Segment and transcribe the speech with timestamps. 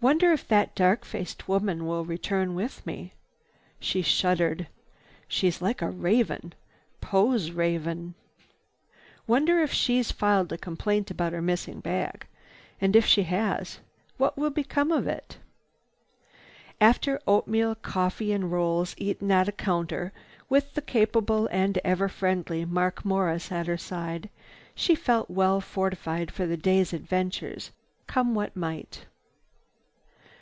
[0.00, 3.14] "Wonder if that dark faced woman will return with me?"
[3.80, 4.68] She shuddered.
[5.26, 6.52] "She's like a raven,
[7.00, 8.14] Poe's raven.
[9.26, 12.28] Wonder if she's filed a complaint about her missing bag.
[12.80, 13.80] And if she has,
[14.18, 15.38] what will come of it?"
[16.80, 20.12] After oatmeal, coffee and rolls eaten at a counter
[20.48, 24.30] with the capable and ever friendly Mark Morris at her side,
[24.76, 27.72] she felt well fortified for the day's adventures,
[28.06, 29.04] come what might.